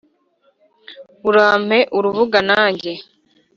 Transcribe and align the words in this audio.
urampe 1.27 1.79
urubuga 1.97 2.39
nanjye 2.49 2.91